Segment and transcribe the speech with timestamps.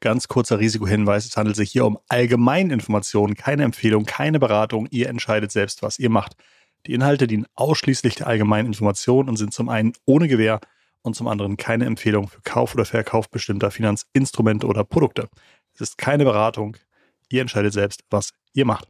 [0.00, 4.88] Ganz kurzer Risikohinweis, es handelt sich hier um Allgemeininformationen, keine Empfehlung, keine Beratung.
[4.90, 6.36] Ihr entscheidet selbst, was ihr macht.
[6.86, 10.60] Die Inhalte dienen ausschließlich der allgemeinen Information und sind zum einen ohne Gewähr
[11.02, 15.28] und zum anderen keine Empfehlung für Kauf oder Verkauf bestimmter Finanzinstrumente oder Produkte.
[15.74, 16.78] Es ist keine Beratung.
[17.28, 18.88] Ihr entscheidet selbst, was ihr macht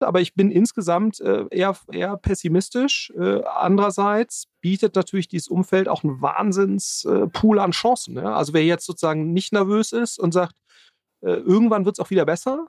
[0.00, 3.12] aber ich bin insgesamt äh, eher, eher pessimistisch.
[3.18, 8.16] Äh, andererseits bietet natürlich dieses Umfeld auch einen Wahnsinnspool äh, an Chancen.
[8.16, 8.34] Ja?
[8.34, 10.56] Also wer jetzt sozusagen nicht nervös ist und sagt,
[11.22, 12.68] äh, irgendwann wird es auch wieder besser.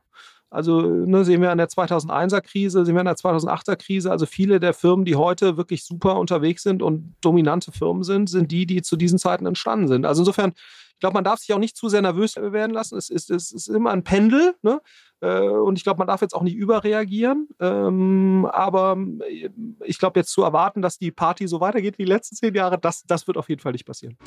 [0.51, 4.09] Also ne, sehen wir an der 2001er Krise, sehen wir an der 2008er Krise.
[4.09, 8.51] Also viele der Firmen, die heute wirklich super unterwegs sind und dominante Firmen sind, sind
[8.51, 10.05] die, die zu diesen Zeiten entstanden sind.
[10.05, 10.53] Also insofern,
[10.99, 12.97] ich glaube, man darf sich auch nicht zu sehr nervös werden lassen.
[12.97, 14.53] Es ist, es ist immer ein Pendel.
[14.61, 14.81] Ne?
[15.21, 17.47] Äh, und ich glaube, man darf jetzt auch nicht überreagieren.
[17.61, 19.49] Ähm, aber äh,
[19.85, 22.77] ich glaube, jetzt zu erwarten, dass die Party so weitergeht wie die letzten zehn Jahre,
[22.77, 24.17] das, das wird auf jeden Fall nicht passieren.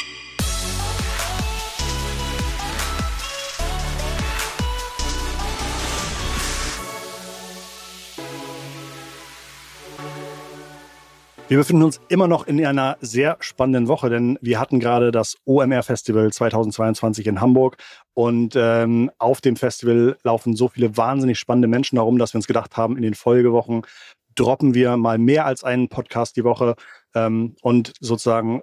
[11.52, 15.36] Wir befinden uns immer noch in einer sehr spannenden Woche, denn wir hatten gerade das
[15.44, 17.76] OMR Festival 2022 in Hamburg
[18.14, 22.46] und ähm, auf dem Festival laufen so viele wahnsinnig spannende Menschen herum, dass wir uns
[22.46, 23.82] gedacht haben, in den Folgewochen
[24.34, 26.74] droppen wir mal mehr als einen Podcast die Woche
[27.14, 28.62] ähm, und sozusagen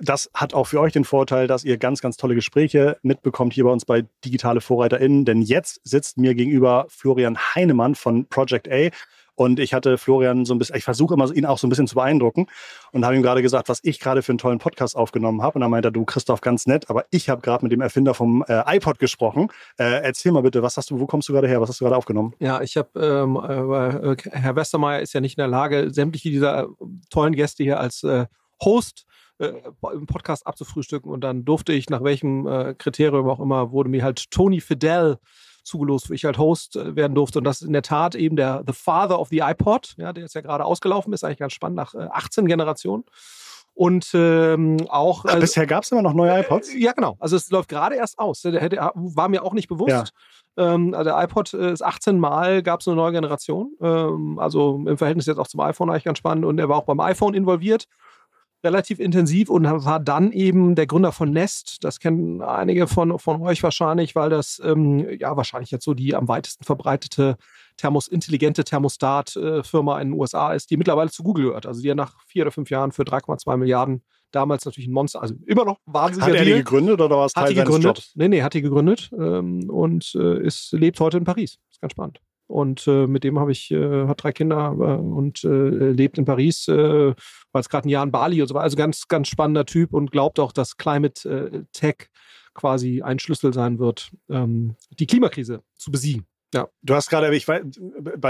[0.00, 3.64] das hat auch für euch den Vorteil, dass ihr ganz, ganz tolle Gespräche mitbekommt hier
[3.64, 5.24] bei uns bei Digitale VorreiterInnen.
[5.24, 8.88] Denn jetzt sitzt mir gegenüber Florian Heinemann von Project A.
[9.38, 11.86] Und ich hatte Florian so ein bisschen, ich versuche immer ihn auch so ein bisschen
[11.86, 12.48] zu beeindrucken
[12.90, 15.54] und habe ihm gerade gesagt, was ich gerade für einen tollen Podcast aufgenommen habe.
[15.54, 18.14] Und dann meinte er, du Christoph, ganz nett, aber ich habe gerade mit dem Erfinder
[18.14, 19.48] vom äh, iPod gesprochen.
[19.78, 21.60] Äh, erzähl mal bitte, was hast du, wo kommst du gerade her?
[21.60, 22.34] Was hast du gerade aufgenommen?
[22.40, 26.64] Ja, ich habe, ähm, äh, Herr Westermeier ist ja nicht in der Lage, sämtliche dieser
[26.64, 26.66] äh,
[27.08, 28.26] tollen Gäste hier als äh,
[28.64, 29.06] Host
[29.38, 29.52] äh,
[29.92, 34.02] im Podcast abzufrühstücken und dann durfte ich nach welchem äh, Kriterium auch immer wurde mir
[34.02, 35.18] halt Tony Fidel
[35.68, 37.38] zugelost, wo ich halt Host äh, werden durfte.
[37.38, 40.24] Und das ist in der Tat eben der The Father of the iPod, ja, der
[40.24, 43.04] jetzt ja gerade ausgelaufen ist, eigentlich ganz spannend, nach 18 äh, Generationen.
[43.74, 45.24] Und ähm, auch.
[45.28, 46.74] Ach, bisher gab es immer noch neue iPods?
[46.74, 47.16] Äh, ja, genau.
[47.20, 48.42] Also es läuft gerade erst aus.
[48.42, 50.12] Der hätte, war mir auch nicht bewusst.
[50.56, 50.74] Ja.
[50.74, 53.72] Ähm, also der iPod ist 18 Mal gab es eine neue Generation.
[53.80, 56.44] Ähm, also im Verhältnis jetzt auch zum iPhone eigentlich ganz spannend.
[56.44, 57.86] Und er war auch beim iPhone involviert
[58.64, 61.78] relativ intensiv und war dann eben der Gründer von Nest.
[61.82, 66.14] Das kennen einige von, von euch wahrscheinlich, weil das ähm, ja wahrscheinlich jetzt so die
[66.14, 67.36] am weitesten verbreitete
[67.76, 71.66] Thermos, intelligente Thermostat-Firma in den USA ist, die mittlerweile zu Google gehört.
[71.66, 74.02] Also die ja nach vier oder fünf Jahren für 3,2 Milliarden
[74.32, 76.28] damals natürlich ein Monster, also immer noch wahnsinnig.
[76.28, 77.84] Hat er die gegründet oder war es Teil hat die gegründet?
[77.84, 78.12] Jobs?
[78.14, 81.58] Nee, nee, hat die gegründet ähm, und äh, ist, lebt heute in Paris.
[81.70, 82.20] Ist ganz spannend.
[82.48, 86.24] Und äh, mit dem habe ich, äh, hat drei Kinder äh, und äh, lebt in
[86.24, 86.74] Paris, äh,
[87.52, 88.64] war jetzt gerade ein Jahr in Bali und so weiter.
[88.64, 92.08] Also ganz, ganz spannender Typ und glaubt auch, dass Climate äh, Tech
[92.54, 96.26] quasi ein Schlüssel sein wird, ähm, die Klimakrise zu besiegen.
[96.54, 96.68] Ja.
[96.82, 97.62] Du hast gerade, ich weiß,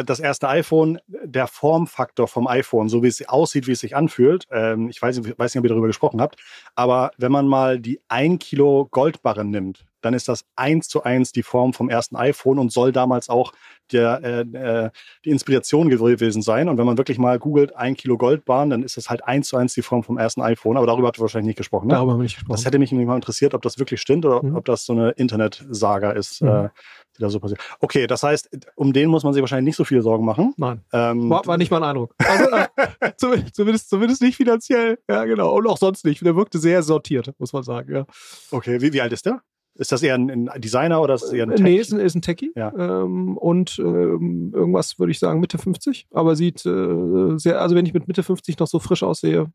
[0.04, 4.46] das erste iPhone, der Formfaktor vom iPhone, so wie es aussieht, wie es sich anfühlt,
[4.50, 6.40] ähm, ich weiß, weiß nicht, ob ihr darüber gesprochen habt,
[6.74, 11.32] aber wenn man mal die 1 Kilo Goldbarren nimmt, dann ist das eins zu eins
[11.32, 13.52] die Form vom ersten iPhone und soll damals auch
[13.92, 14.90] der, äh, äh,
[15.24, 16.68] die Inspiration gewesen sein.
[16.68, 19.56] Und wenn man wirklich mal googelt, ein Kilo Goldbahn, dann ist das halt eins zu
[19.56, 20.76] eins die Form vom ersten iPhone.
[20.76, 21.88] Aber darüber habt ihr wahrscheinlich nicht gesprochen.
[21.88, 21.94] Ne?
[21.94, 22.56] Darüber habe ich nicht gesprochen.
[22.56, 24.56] Das hätte mich mal interessiert, ob das wirklich stimmt oder mhm.
[24.56, 26.42] ob das so eine Internetsaga ist.
[26.42, 26.48] Mhm.
[26.48, 26.68] Äh,
[27.16, 27.60] die da so passiert.
[27.80, 30.54] Okay, das heißt, um den muss man sich wahrscheinlich nicht so viele Sorgen machen.
[30.56, 30.82] Nein.
[30.92, 32.14] Ähm, war, war, nicht mein Eindruck.
[32.18, 33.12] Also, äh,
[33.52, 34.98] zumindest, zumindest nicht finanziell.
[35.08, 35.54] Ja, genau.
[35.56, 36.24] Und auch sonst nicht.
[36.24, 37.92] Der wirkte sehr sortiert, muss man sagen.
[37.92, 38.06] Ja.
[38.50, 39.42] Okay, wie, wie alt ist der?
[39.78, 41.60] Ist das eher ein, Designer oder ist das eher ein Tech?
[41.60, 42.52] Nee, ist ein, ist ein Techie.
[42.56, 42.72] Ja.
[42.76, 46.08] Ähm, und ähm, irgendwas würde ich sagen Mitte 50.
[46.12, 49.52] Aber sieht äh, sehr, also wenn ich mit Mitte 50 noch so frisch aussehe,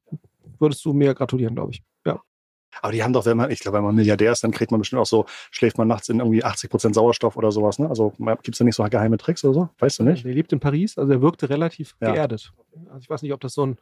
[0.60, 1.84] würdest du mir gratulieren, glaube ich.
[2.06, 2.22] Ja.
[2.82, 4.80] Aber die haben doch, wenn man, ich glaube, wenn man Milliardär ist, dann kriegt man
[4.80, 7.78] bestimmt auch so, schläft man nachts in irgendwie 80 Prozent Sauerstoff oder sowas.
[7.78, 7.90] Ne?
[7.90, 9.70] Also gibt es da nicht so geheime Tricks oder so?
[9.80, 10.24] Weißt du nicht?
[10.24, 12.14] Der lebt in Paris, also er wirkte relativ ja.
[12.14, 12.54] geerdet.
[12.88, 13.76] Also ich weiß nicht, ob das so ein äh,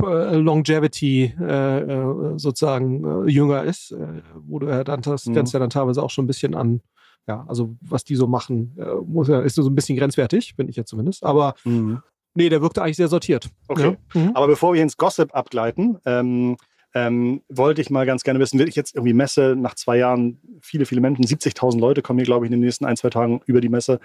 [0.00, 5.34] Longevity äh, äh, sozusagen äh, jünger ist, äh, wo du ja dann das mhm.
[5.34, 6.80] ja dann teilweise auch schon ein bisschen an,
[7.26, 10.68] ja, also was die so machen, äh, muss ja, ist so ein bisschen grenzwertig, bin
[10.68, 11.24] ich ja zumindest.
[11.24, 12.02] Aber mhm.
[12.34, 13.48] nee, der wirkte eigentlich sehr sortiert.
[13.68, 13.96] Okay.
[14.14, 14.20] Ja.
[14.20, 14.30] Mhm.
[14.34, 16.56] Aber bevor wir ins Gossip abgleiten, ähm,
[16.94, 20.40] ähm, wollte ich mal ganz gerne wissen, will ich jetzt irgendwie Messe nach zwei Jahren,
[20.60, 23.40] viele, viele Menschen, 70.000 Leute kommen hier, glaube ich, in den nächsten ein, zwei Tagen
[23.46, 24.00] über die Messe.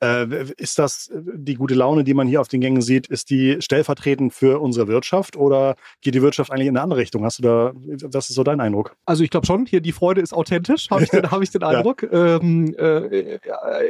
[0.00, 3.30] Äh, ist das äh, die gute Laune, die man hier auf den Gängen sieht, ist
[3.30, 7.24] die stellvertretend für unsere Wirtschaft oder geht die Wirtschaft eigentlich in eine andere Richtung?
[7.24, 8.96] Hast du da, was ist so dein Eindruck?
[9.06, 11.62] Also ich glaube schon, hier die Freude ist authentisch, habe ich, den, hab ich den
[11.62, 12.02] Eindruck.
[12.02, 12.36] Ja.
[12.36, 13.38] Ähm, äh,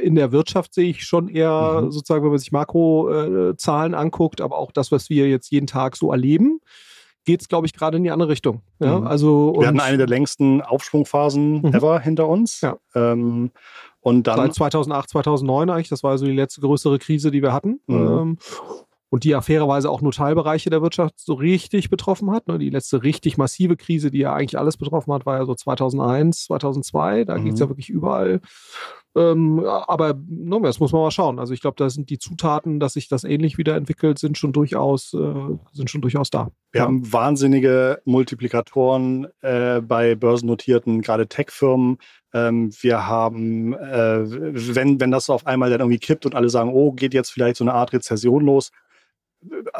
[0.02, 1.90] in der Wirtschaft sehe ich schon eher mhm.
[1.90, 5.96] sozusagen, wenn man sich Makrozahlen äh, anguckt, aber auch das, was wir jetzt jeden Tag
[5.96, 6.60] so erleben
[7.24, 8.62] geht es, glaube ich, gerade in die andere Richtung.
[8.80, 9.06] Ja, mhm.
[9.06, 11.74] also, Wir hatten eine der längsten Aufschwungphasen mhm.
[11.74, 12.60] ever hinter uns.
[12.60, 12.76] Ja.
[12.94, 13.52] Ähm,
[14.02, 17.52] und dann Seit 2008, 2009 eigentlich, das war so die letzte größere Krise, die wir
[17.52, 17.80] hatten.
[17.86, 17.96] Mhm.
[17.96, 18.38] Ähm,
[19.10, 22.48] und die ja fairerweise auch nur Teilbereiche der Wirtschaft so richtig betroffen hat.
[22.48, 22.58] Ne?
[22.58, 26.44] Die letzte richtig massive Krise, die ja eigentlich alles betroffen hat, war ja so 2001,
[26.44, 27.24] 2002.
[27.24, 27.44] Da mhm.
[27.44, 28.40] ging es ja wirklich überall
[29.14, 31.38] ähm, aber no, das muss man mal schauen.
[31.38, 34.52] Also ich glaube, da sind die Zutaten, dass sich das ähnlich wieder entwickelt, sind schon
[34.52, 36.50] durchaus, äh, sind schon durchaus da.
[36.70, 36.86] Wir ja.
[36.86, 41.98] haben wahnsinnige Multiplikatoren äh, bei börsennotierten, gerade Tech-Firmen.
[42.32, 46.70] Ähm, wir haben, äh, wenn, wenn das auf einmal dann irgendwie kippt und alle sagen,
[46.72, 48.70] oh, geht jetzt vielleicht so eine Art Rezession los,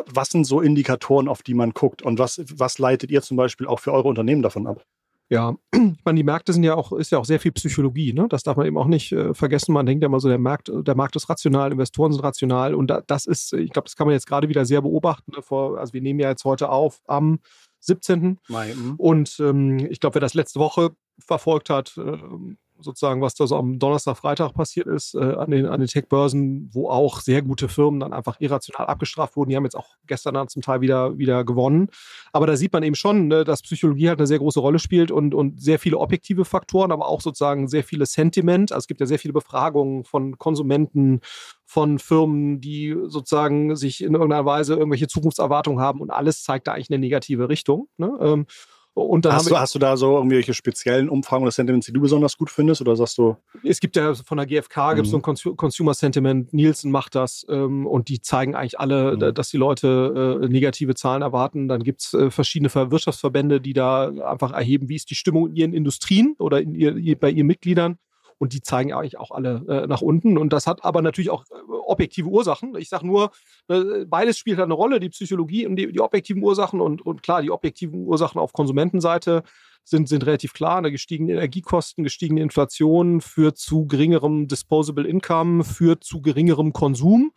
[0.06, 2.02] was sind so Indikatoren, auf die man guckt?
[2.02, 4.85] Und was, was leitet ihr zum Beispiel auch für eure Unternehmen davon ab?
[5.32, 8.26] Ja, ich meine, die Märkte sind ja auch, ist ja auch sehr viel Psychologie, ne?
[8.29, 9.73] Das darf man eben auch nicht äh, vergessen.
[9.73, 12.88] Man denkt ja immer so, der Markt, der Markt ist rational, Investoren sind rational und
[12.88, 15.32] da, das ist, ich glaube, das kann man jetzt gerade wieder sehr beobachten.
[15.34, 15.40] Ne?
[15.40, 17.38] Vor, also wir nehmen ja jetzt heute auf am
[17.81, 18.40] 17.
[18.49, 18.75] Mai.
[18.75, 18.96] Mhm.
[18.99, 22.19] Und ähm, ich glaube, wer das letzte Woche verfolgt hat, äh,
[22.82, 26.70] sozusagen, was da so am Donnerstag, Freitag passiert ist, äh, an den, an den Tech-Börsen,
[26.73, 29.50] wo auch sehr gute Firmen dann einfach irrational abgestraft wurden.
[29.50, 31.88] Die haben jetzt auch gestern dann zum Teil wieder, wieder gewonnen.
[32.32, 35.11] Aber da sieht man eben schon, ne, dass Psychologie halt eine sehr große Rolle spielt
[35.11, 38.73] und, und sehr viele objektive Faktoren, aber auch sozusagen sehr viele Sentiment.
[38.73, 41.20] Also es gibt ja sehr viele Befragungen von Konsumenten,
[41.73, 46.73] von Firmen, die sozusagen sich in irgendeiner Weise irgendwelche Zukunftserwartungen haben und alles zeigt da
[46.73, 47.88] eigentlich eine negative Richtung.
[47.96, 48.12] Ne?
[48.20, 48.46] Ähm,
[48.94, 52.00] und dann hast, du, hast du da so irgendwelche speziellen Umfragen oder Sentiments, die du
[52.00, 52.82] besonders gut findest?
[52.82, 53.36] Oder sagst du?
[53.64, 54.94] Es gibt ja von der GfK mhm.
[54.96, 59.16] gibt es so ein Consumer Sentiment, Nielsen macht das ähm, und die zeigen eigentlich alle,
[59.16, 59.34] mhm.
[59.34, 61.68] dass die Leute äh, negative Zahlen erwarten.
[61.68, 65.56] Dann gibt es äh, verschiedene Wirtschaftsverbände, die da einfach erheben, wie ist die Stimmung in
[65.56, 67.98] ihren Industrien oder in ihr, bei ihren Mitgliedern
[68.38, 70.38] und die zeigen eigentlich auch alle äh, nach unten.
[70.38, 71.55] Und das hat aber natürlich auch äh,
[71.87, 72.75] objektive Ursachen.
[72.76, 73.31] Ich sage nur,
[73.69, 76.81] äh, beides spielt halt eine Rolle, die Psychologie und die, die objektiven Ursachen.
[76.81, 79.43] Und, und klar, die objektiven Ursachen auf Konsumentenseite
[79.84, 80.79] sind, sind relativ klar.
[80.79, 87.32] Eine gestiegene Energiekosten, gestiegene Inflation führt zu geringerem Disposable Income, führt zu geringerem Konsum.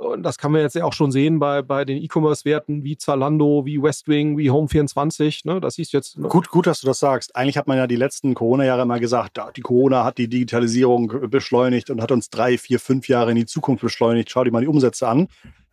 [0.00, 3.66] Und das kann man jetzt ja auch schon sehen bei, bei den E-Commerce-Werten wie Zalando,
[3.66, 5.42] wie Westwing, wie Home24.
[5.44, 5.60] Ne?
[5.60, 6.16] Das du jetzt.
[6.16, 6.26] Ne?
[6.28, 7.36] Gut, gut, dass du das sagst.
[7.36, 11.90] Eigentlich hat man ja die letzten Corona-Jahre immer gesagt, die Corona hat die Digitalisierung beschleunigt
[11.90, 14.30] und hat uns drei, vier, fünf Jahre in die Zukunft beschleunigt.
[14.30, 15.28] Schau dir mal die Umsätze an.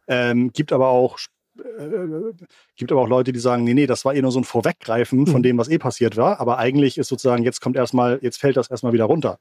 [0.10, 1.18] Ähm, gibt aber auch
[1.58, 2.34] äh,
[2.76, 5.26] gibt aber auch Leute, die sagen, nee, nee, das war eh nur so ein Vorweggreifen
[5.26, 5.44] von mhm.
[5.44, 6.42] dem, was eh passiert war.
[6.42, 9.40] Aber eigentlich ist sozusagen, jetzt kommt erstmal, jetzt fällt das erstmal wieder runter.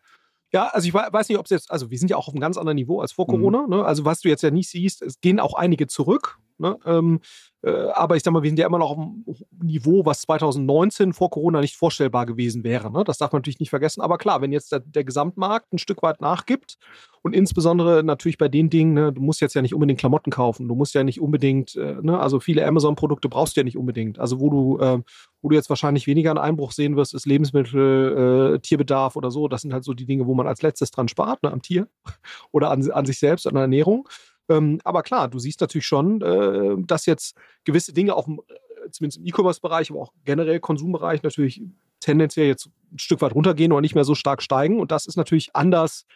[0.56, 2.40] Ja, also ich weiß nicht, ob es jetzt, also wir sind ja auch auf einem
[2.40, 3.32] ganz anderen Niveau als vor mhm.
[3.32, 3.66] Corona.
[3.66, 3.84] Ne?
[3.84, 6.38] Also was du jetzt ja nicht siehst, es gehen auch einige zurück.
[6.56, 6.78] Ne?
[6.86, 7.20] Ähm,
[7.55, 9.24] äh, aber ich sag mal, wir sind ja immer noch auf einem
[9.62, 12.92] Niveau, was 2019 vor Corona nicht vorstellbar gewesen wäre.
[12.92, 13.02] Ne?
[13.04, 14.00] Das darf man natürlich nicht vergessen.
[14.00, 16.78] Aber klar, wenn jetzt der, der, Gesamtmarkt ein Stück weit nachgibt
[17.22, 20.68] und insbesondere natürlich bei den Dingen, ne, du musst jetzt ja nicht unbedingt Klamotten kaufen,
[20.68, 24.18] du musst ja nicht unbedingt, äh, ne, also viele Amazon-Produkte brauchst du ja nicht unbedingt.
[24.18, 25.02] Also wo du, äh,
[25.42, 29.48] wo du jetzt wahrscheinlich weniger einen Einbruch sehen wirst, ist Lebensmittel, äh, Tierbedarf oder so.
[29.48, 31.88] Das sind halt so die Dinge, wo man als letztes dran spart, ne, am Tier
[32.52, 34.08] oder an, an sich selbst, an der Ernährung.
[34.48, 39.18] Ähm, aber klar, du siehst natürlich schon, äh, dass jetzt gewisse Dinge dem, äh, zumindest
[39.18, 41.62] im E-Commerce-Bereich, aber auch generell Konsumbereich natürlich
[42.00, 44.80] tendenziell jetzt ein Stück weit runtergehen oder nicht mehr so stark steigen.
[44.80, 46.06] Und das ist natürlich anders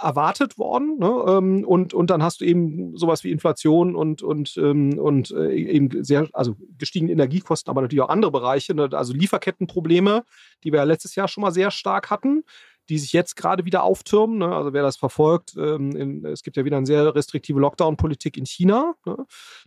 [0.00, 0.98] erwartet worden.
[0.98, 1.24] Ne?
[1.28, 5.54] Ähm, und, und dann hast du eben sowas wie Inflation und, und, ähm, und äh,
[5.54, 8.88] eben sehr, also gestiegene Energiekosten, aber natürlich auch andere Bereiche, ne?
[8.92, 10.24] also Lieferkettenprobleme,
[10.64, 12.44] die wir ja letztes Jahr schon mal sehr stark hatten
[12.88, 14.38] die sich jetzt gerade wieder auftürmen.
[14.38, 14.54] Ne?
[14.54, 18.46] Also wer das verfolgt, ähm, in, es gibt ja wieder eine sehr restriktive Lockdown-Politik in
[18.46, 19.16] China, ne?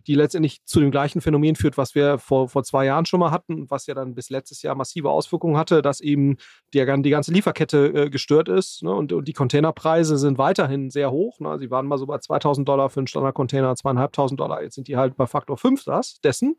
[0.06, 3.30] die letztendlich zu dem gleichen Phänomen führt, was wir vor, vor zwei Jahren schon mal
[3.30, 6.36] hatten, was ja dann bis letztes Jahr massive Auswirkungen hatte, dass eben
[6.74, 8.92] die, die ganze Lieferkette äh, gestört ist ne?
[8.92, 11.38] und, und die Containerpreise sind weiterhin sehr hoch.
[11.40, 11.58] Ne?
[11.58, 14.96] Sie waren mal so bei 2000 Dollar für einen Standardcontainer, zweieinhalbtausend Dollar, jetzt sind die
[14.96, 16.56] halt bei Faktor 5 das, dessen.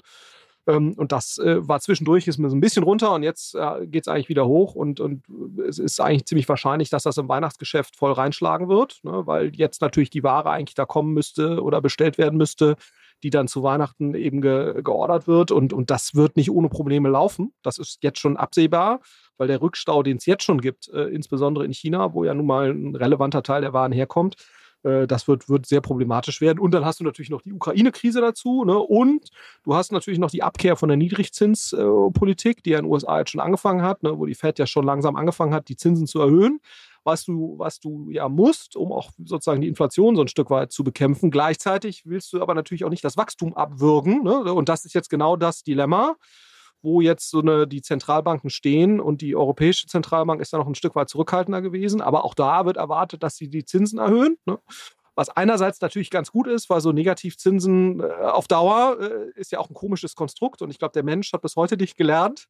[0.68, 3.86] Ähm, und das äh, war zwischendurch, ist mir so ein bisschen runter und jetzt äh,
[3.86, 5.24] geht es eigentlich wieder hoch und, und
[5.68, 9.24] es ist eigentlich ziemlich wahrscheinlich, dass das im Weihnachtsgeschäft voll reinschlagen wird, ne?
[9.26, 12.76] weil jetzt natürlich die Ware eigentlich da kommen müsste oder bestellt werden müsste,
[13.24, 17.10] die dann zu Weihnachten eben ge geordert wird und, und das wird nicht ohne Probleme
[17.10, 17.54] laufen.
[17.62, 19.02] Das ist jetzt schon absehbar,
[19.38, 22.46] weil der Rückstau, den es jetzt schon gibt, äh, insbesondere in China, wo ja nun
[22.46, 24.36] mal ein relevanter Teil der Waren herkommt,
[24.84, 26.60] äh, das wird, wird sehr problematisch werden.
[26.60, 28.64] Und dann hast du natürlich noch die Ukraine-Krise dazu.
[28.66, 28.78] Ne?
[28.78, 29.30] Und
[29.64, 33.32] du hast natürlich noch die Abkehr von der Niedrigzinspolitik, die ja in den USA jetzt
[33.32, 34.18] schon angefangen hat, ne?
[34.18, 36.60] wo die Fed ja schon langsam angefangen hat, die Zinsen zu erhöhen.
[37.06, 40.72] Was du, was du ja musst, um auch sozusagen die Inflation so ein Stück weit
[40.72, 41.32] zu bekämpfen.
[41.32, 44.24] Gleichzeitig willst du aber natürlich auch nicht das Wachstum abwürgen.
[44.24, 44.54] Ne?
[44.54, 46.16] Und das ist jetzt genau das Dilemma
[46.84, 50.76] wo jetzt so eine, die Zentralbanken stehen und die Europäische Zentralbank ist da noch ein
[50.76, 52.02] Stück weit zurückhaltender gewesen.
[52.02, 54.38] Aber auch da wird erwartet, dass sie die Zinsen erhöhen.
[54.46, 54.60] Ne?
[55.16, 59.60] Was einerseits natürlich ganz gut ist, weil so Negativzinsen äh, auf Dauer äh, ist ja
[59.60, 60.62] auch ein komisches Konstrukt.
[60.62, 62.48] Und ich glaube, der Mensch hat bis heute nicht gelernt,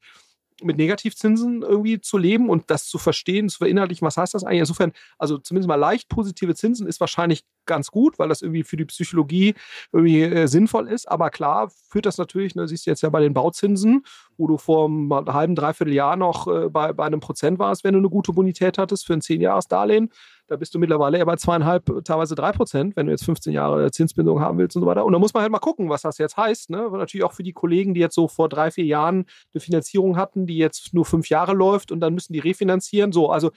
[0.63, 4.61] mit Negativzinsen irgendwie zu leben und das zu verstehen, zu verinnerlichen, was heißt das eigentlich?
[4.61, 8.77] Insofern, also zumindest mal leicht positive Zinsen ist wahrscheinlich ganz gut, weil das irgendwie für
[8.77, 9.55] die Psychologie
[9.91, 11.09] irgendwie äh, sinnvoll ist.
[11.09, 14.03] Aber klar führt das natürlich, ne, siehst du jetzt ja bei den Bauzinsen,
[14.37, 17.93] wo du vor einem halben, dreiviertel Jahr noch äh, bei, bei einem Prozent warst, wenn
[17.93, 20.09] du eine gute Bonität hattest für ein 10-Jahres-Darlehen.
[20.53, 23.89] Da bist du mittlerweile eher bei zweieinhalb, teilweise drei Prozent, wenn du jetzt 15 Jahre
[23.89, 25.03] Zinsbindung haben willst und so weiter.
[25.03, 26.69] Und da muss man halt mal gucken, was das jetzt heißt.
[26.69, 26.91] Ne?
[26.91, 30.45] Natürlich auch für die Kollegen, die jetzt so vor drei, vier Jahren eine Finanzierung hatten,
[30.45, 33.11] die jetzt nur fünf Jahre läuft und dann müssen die refinanzieren.
[33.11, 33.49] So, also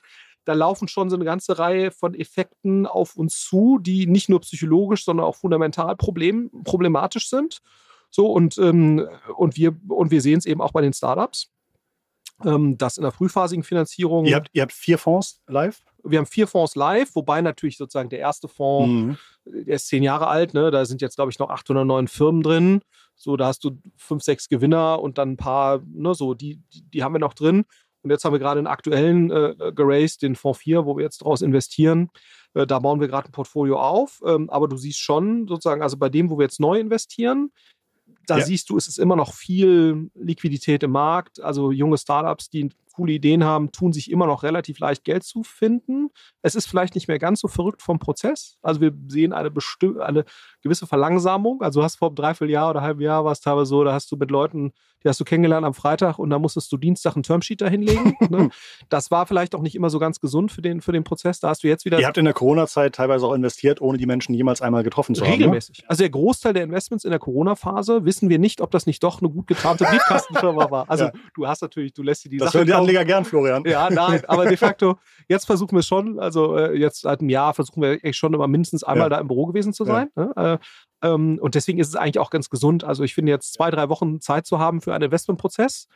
[0.47, 4.41] da laufen schon so eine ganze Reihe von Effekten auf uns zu, die nicht nur
[4.41, 7.59] psychologisch, sondern auch fundamental problem, problematisch sind.
[8.09, 11.53] So, und, ähm, und wir, und wir sehen es eben auch bei den Startups,
[12.45, 14.25] ähm, dass in der frühphasigen Finanzierung.
[14.27, 15.83] Ihr habt, ihr habt vier Fonds live?
[16.05, 19.17] Wir haben vier Fonds live, wobei natürlich sozusagen der erste Fonds, mhm.
[19.67, 20.71] der ist zehn Jahre alt, ne?
[20.71, 22.81] da sind jetzt, glaube ich, noch 809 Firmen drin.
[23.17, 26.83] So, da hast du fünf, sechs Gewinner und dann ein paar, ne, so, die, die,
[26.91, 27.65] die haben wir noch drin.
[28.03, 31.23] Und jetzt haben wir gerade einen aktuellen äh, geraced, den Fonds 4, wo wir jetzt
[31.23, 32.11] daraus investieren.
[32.55, 34.21] Äh, da bauen wir gerade ein Portfolio auf.
[34.25, 37.51] Ähm, aber du siehst schon sozusagen, also bei dem, wo wir jetzt neu investieren,
[38.27, 38.45] da ja.
[38.45, 41.41] siehst du, es ist immer noch viel Liquidität im Markt.
[41.41, 45.43] Also junge Startups, die coole Ideen haben, tun sich immer noch relativ leicht Geld zu
[45.43, 46.09] finden.
[46.43, 48.57] Es ist vielleicht nicht mehr ganz so verrückt vom Prozess.
[48.63, 49.53] Also wir sehen eine,
[50.01, 50.25] eine
[50.63, 51.61] gewisse Verlangsamung.
[51.63, 53.93] Also du hast vor einem Dreivierteljahr oder einem halben Jahr war es teilweise so, da
[53.93, 54.73] hast du mit Leuten
[55.07, 58.17] die hast du kennengelernt am Freitag und da musstest du Dienstag einen Termsheet da hinlegen.
[58.29, 58.51] ne?
[58.89, 61.39] Das war vielleicht auch nicht immer so ganz gesund für den, für den Prozess.
[61.39, 62.01] Da hast du jetzt wieder.
[62.01, 65.23] Ihr habt in der Corona-Zeit teilweise auch investiert, ohne die Menschen jemals einmal getroffen zu
[65.23, 65.31] haben.
[65.31, 65.37] Ne?
[65.37, 65.85] Regelmäßig.
[65.87, 69.21] Also der Großteil der Investments in der Corona-Phase wissen wir nicht, ob das nicht doch
[69.21, 70.91] eine gut getarnte Briefkastenfirma war.
[70.91, 71.13] Also ja.
[71.35, 72.65] du hast natürlich, du lässt dir die das Sache.
[72.65, 73.65] Die Anleger gern, Florian.
[73.67, 74.97] Ja, nein, aber de facto,
[75.29, 78.47] jetzt versuchen wir schon, also äh, jetzt seit einem Jahr versuchen wir echt schon immer
[78.49, 79.17] mindestens einmal ja.
[79.17, 80.09] da im Büro gewesen zu sein.
[80.17, 80.25] Ja.
[80.25, 80.59] Ne?
[81.03, 82.85] Äh, ähm, und deswegen ist es eigentlich auch ganz gesund.
[82.85, 85.89] Also ich finde jetzt zwei, drei Wochen Zeit zu haben für einen Investmentprozess.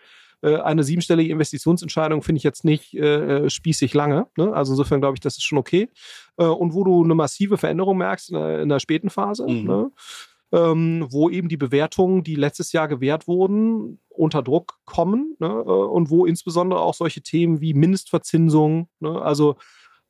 [0.42, 4.26] Äh, eine siebenstellige Investitionsentscheidung finde ich jetzt nicht äh, spießig lange.
[4.37, 4.52] Ne?
[4.52, 5.88] Also insofern glaube ich, das ist schon okay.
[6.38, 9.64] Äh, und wo du eine massive Veränderung merkst in der, in der späten Phase, mhm.
[9.64, 9.90] ne?
[10.52, 15.49] Ähm, wo eben die Bewertungen, die letztes Jahr gewährt wurden, unter Druck kommen ne?
[15.49, 19.21] Äh, und wo insbesondere auch solche Themen wie Mindestverzinsung, ne?
[19.23, 19.57] also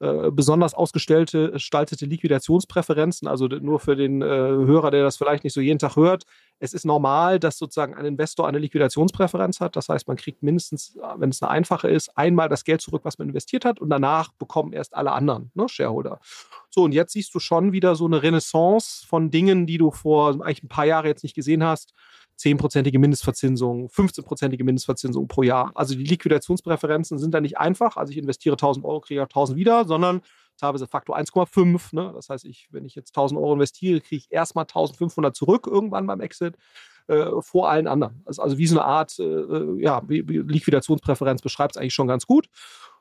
[0.00, 3.28] äh, besonders ausgestellte, gestaltete Liquidationspräferenzen.
[3.28, 6.24] Also nur für den äh, Hörer, der das vielleicht nicht so jeden Tag hört.
[6.58, 9.76] Es ist normal, dass sozusagen ein Investor eine Liquidationspräferenz hat.
[9.76, 13.18] Das heißt, man kriegt mindestens, wenn es eine einfache ist, einmal das Geld zurück, was
[13.18, 16.18] man investiert hat und danach bekommen erst alle anderen ne, Shareholder.
[16.70, 20.30] So, und jetzt siehst du schon wieder so eine Renaissance von Dingen, die du vor
[20.30, 21.92] eigentlich ein paar Jahren jetzt nicht gesehen hast.
[22.40, 25.72] 10-prozentige Mindestverzinsung, 15-prozentige Mindestverzinsung pro Jahr.
[25.74, 27.96] Also die Liquidationspräferenzen sind da nicht einfach.
[27.96, 30.22] Also ich investiere 1000 Euro, kriege 1000 wieder, sondern
[30.56, 31.94] teilweise Faktor 1,5.
[31.94, 32.12] Ne?
[32.14, 36.06] Das heißt, ich, wenn ich jetzt 1000 Euro investiere, kriege ich erstmal 1500 zurück irgendwann
[36.06, 36.56] beim Exit
[37.08, 38.22] äh, vor allen anderen.
[38.24, 42.26] Also, also wie so eine Art äh, äh ja, Liquidationspräferenz beschreibt es eigentlich schon ganz
[42.26, 42.48] gut.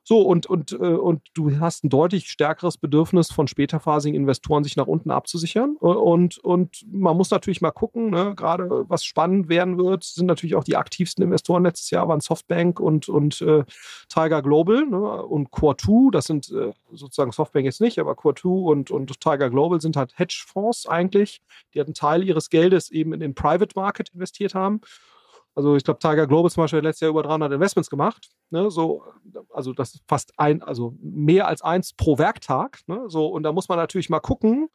[0.09, 4.75] So, und, und, äh, und du hast ein deutlich stärkeres Bedürfnis von späterphasigen Investoren, sich
[4.75, 5.75] nach unten abzusichern.
[5.75, 10.55] Und, und man muss natürlich mal gucken, ne, gerade was spannend werden wird, sind natürlich
[10.55, 13.65] auch die aktivsten Investoren letztes Jahr waren Softbank und, und äh,
[14.07, 16.09] Tiger Global ne, und Core2.
[16.09, 20.17] Das sind äh, sozusagen Softbank jetzt nicht, aber Core2 und, und Tiger Global sind halt
[20.17, 21.43] Hedgefonds eigentlich,
[21.75, 24.81] die halt einen Teil ihres Geldes eben in den Private Market investiert haben.
[25.55, 28.29] Also ich glaube, Tiger Global zum Beispiel hat letztes Jahr über 300 Investments gemacht.
[28.49, 29.03] Ne, so,
[29.53, 32.79] also das ist fast ein, also mehr als eins pro Werktag.
[32.87, 34.69] Ne, so, und da muss man natürlich mal gucken,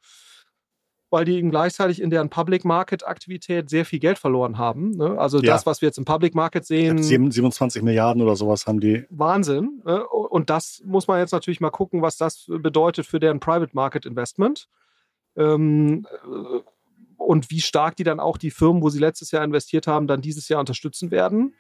[1.15, 4.91] weil die eben gleichzeitig in deren Public Market Aktivität sehr viel Geld verloren haben.
[4.97, 5.17] Ne?
[5.17, 5.53] Also ja.
[5.53, 7.01] das, was wir jetzt im Public Market sehen.
[7.01, 9.05] 27 Milliarden oder sowas haben die.
[9.11, 9.81] Wahnsinn.
[9.85, 10.05] Ne?
[10.05, 14.07] Und das muss man jetzt natürlich mal gucken, was das bedeutet für deren Private Market
[14.07, 14.67] Investment.
[15.37, 16.05] Ähm,
[17.17, 20.21] und wie stark die dann auch die Firmen, wo sie letztes Jahr investiert haben, dann
[20.21, 21.55] dieses Jahr unterstützen werden.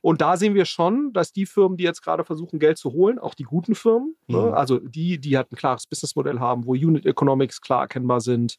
[0.00, 3.18] Und da sehen wir schon, dass die Firmen, die jetzt gerade versuchen, Geld zu holen,
[3.18, 4.44] auch die guten Firmen, ne, mhm.
[4.44, 8.58] ne, also die, die halt ein klares Businessmodell haben, wo Unit Economics klar erkennbar sind,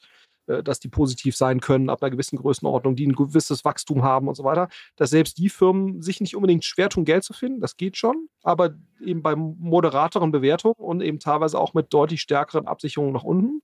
[0.50, 4.28] äh, dass die positiv sein können ab einer gewissen Größenordnung, die ein gewisses Wachstum haben
[4.28, 7.62] und so weiter, dass selbst die Firmen sich nicht unbedingt schwer tun, Geld zu finden,
[7.62, 12.68] das geht schon, aber eben bei moderateren Bewertungen und eben teilweise auch mit deutlich stärkeren
[12.68, 13.62] Absicherungen nach unten.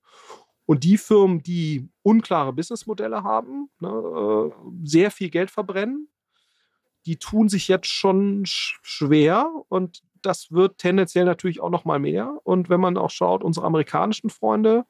[0.65, 4.51] Und die Firmen, die unklare Businessmodelle haben, ne, äh,
[4.83, 6.09] sehr viel Geld verbrennen,
[7.05, 12.39] die tun sich jetzt schon schwer und das wird tendenziell natürlich auch noch mal mehr.
[12.43, 14.85] Und wenn man auch schaut, unsere amerikanischen Freunde,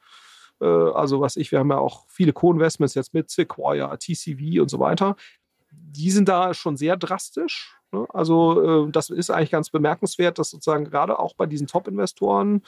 [0.61, 4.69] äh, also was ich, wir haben ja auch viele Co-Investments jetzt mit Sequoia, TCV und
[4.69, 5.15] so weiter,
[5.71, 7.77] die sind da schon sehr drastisch.
[7.91, 8.05] Ne?
[8.13, 12.61] Also äh, das ist eigentlich ganz bemerkenswert, dass sozusagen gerade auch bei diesen Top-Investoren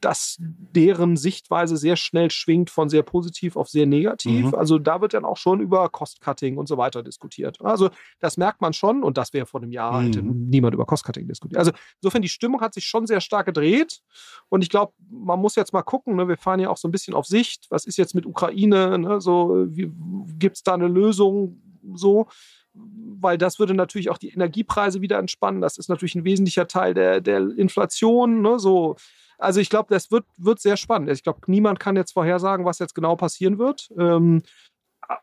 [0.00, 4.46] dass deren Sichtweise sehr schnell schwingt von sehr positiv auf sehr negativ.
[4.46, 4.54] Mhm.
[4.54, 7.60] Also da wird dann auch schon über Cost-Cutting und so weiter diskutiert.
[7.60, 10.48] Also das merkt man schon und das wäre vor einem Jahr mhm.
[10.48, 11.58] niemand über Cost-Cutting diskutiert.
[11.58, 14.00] Also insofern die Stimmung hat sich schon sehr stark gedreht
[14.48, 16.16] und ich glaube, man muss jetzt mal gucken.
[16.16, 16.28] Ne?
[16.28, 17.66] Wir fahren ja auch so ein bisschen auf Sicht.
[17.70, 18.98] Was ist jetzt mit Ukraine?
[18.98, 19.20] Ne?
[19.20, 21.60] So gibt es da eine Lösung?
[21.94, 22.26] So
[22.74, 25.60] weil das würde natürlich auch die Energiepreise wieder entspannen.
[25.60, 28.42] Das ist natürlich ein wesentlicher Teil der, der Inflation.
[28.42, 28.58] Ne?
[28.58, 28.96] So,
[29.38, 31.10] also ich glaube, das wird, wird sehr spannend.
[31.10, 33.90] Ich glaube, niemand kann jetzt vorhersagen, was jetzt genau passieren wird.
[33.98, 34.42] Ähm,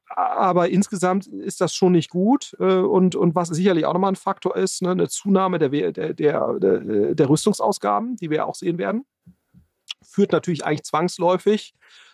[0.10, 2.56] aber insgesamt ist das schon nicht gut.
[2.60, 6.13] Äh, und, und was sicherlich auch nochmal ein Faktor ist, ne, eine Zunahme der, der,
[6.13, 9.06] der, der Rüstungsausgaben, die wir auch sehen werden,
[10.04, 11.74] führt natürlich eigentlich zwangsläufig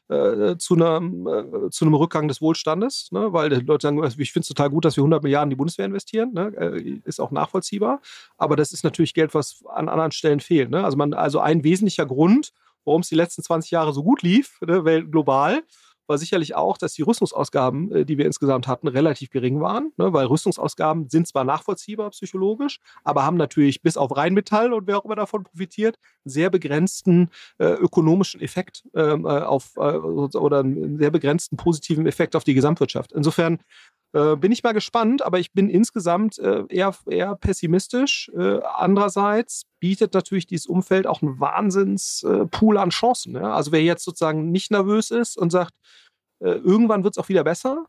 [0.10, 3.32] äh, zu, einem, äh, zu einem Rückgang des Wohlstandes, ne?
[3.32, 5.50] weil die Leute sagen, also ich finde es total gut, dass wir 100 Milliarden in
[5.52, 6.54] die Bundeswehr investieren, ne?
[6.58, 8.02] äh, ist auch nachvollziehbar,
[8.38, 10.70] aber das ist natürlich Geld, was an anderen Stellen fehlt.
[10.70, 10.84] Ne?
[10.84, 12.52] Also, man, also ein wesentlicher Grund,
[12.86, 15.64] warum es die letzten 20 Jahre so gut lief, ne, global,
[16.08, 20.14] war sicherlich auch, dass die Rüstungsausgaben, äh, die wir insgesamt hatten, relativ gering waren, ne?
[20.14, 25.06] weil Rüstungsausgaben sind zwar nachvollziehbar psychologisch, aber haben natürlich bis auf Rheinmetall und wer auch
[25.06, 31.12] immer davon profitiert, sehr begrenzten äh, ökonomischen Effekt ähm, äh, auf äh, oder einen sehr
[31.12, 33.12] begrenzten positiven Effekt auf die Gesamtwirtschaft.
[33.12, 33.60] Insofern
[34.14, 38.32] äh, bin ich mal gespannt, aber ich bin insgesamt äh, eher, eher pessimistisch.
[38.38, 43.34] Äh, andererseits bietet natürlich dieses Umfeld auch einen Wahnsinnspool an Chancen.
[43.36, 43.54] Ja?
[43.54, 45.74] Also wer jetzt sozusagen nicht nervös ist und sagt,
[46.40, 47.86] äh, irgendwann wird es auch wieder besser.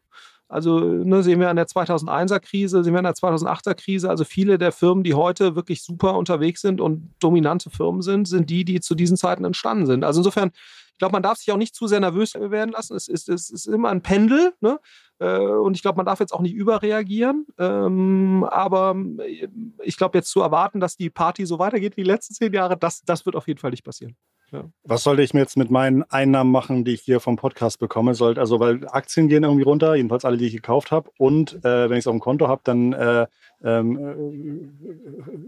[0.48, 4.08] Also ne, sehen wir an der 2001er Krise, sehen wir an der 2008er Krise.
[4.08, 8.50] Also viele der Firmen, die heute wirklich super unterwegs sind und dominante Firmen sind, sind
[8.50, 10.04] die, die zu diesen Zeiten entstanden sind.
[10.04, 10.52] Also insofern,
[10.94, 12.94] ich glaube, man darf sich auch nicht zu sehr nervös werden lassen.
[12.94, 14.54] Es ist, es ist immer ein Pendel.
[14.60, 14.78] Ne?
[15.18, 17.46] Äh, und ich glaube, man darf jetzt auch nicht überreagieren.
[17.58, 19.48] Ähm, aber äh,
[19.82, 22.76] ich glaube, jetzt zu erwarten, dass die Party so weitergeht wie die letzten zehn Jahre,
[22.76, 24.16] das, das wird auf jeden Fall nicht passieren.
[24.54, 24.70] Ja.
[24.84, 28.14] Was sollte ich mir jetzt mit meinen Einnahmen machen, die ich hier vom Podcast bekomme?
[28.14, 31.10] Sollte, also, weil Aktien gehen irgendwie runter, jedenfalls alle, die ich gekauft habe.
[31.18, 33.26] Und äh, wenn ich es auf dem Konto habe, dann äh,
[33.64, 34.70] ähm,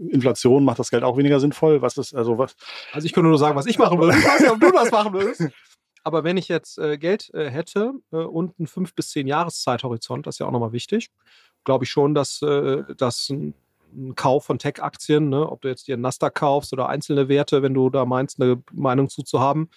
[0.09, 1.81] äh, Inflation macht das Geld auch weniger sinnvoll.
[1.81, 2.57] Was ist, also was?
[2.91, 4.17] Also ich könnte nur sagen, was ich machen würde.
[4.17, 5.47] Ich weiß nicht, ob du das machen würdest.
[6.03, 9.61] Aber wenn ich jetzt äh, Geld äh, hätte äh, und einen fünf bis zehn Jahres
[9.61, 11.11] Zeithorizont, das ist ja auch nochmal wichtig,
[11.63, 13.53] glaube ich schon, dass, dass ein,
[13.95, 17.73] ein, Kauf von Tech-Aktien, ne, ob du jetzt dir Nasdaq kaufst oder einzelne Werte, wenn
[17.73, 19.69] du da meinst, eine Meinung zuzuhaben,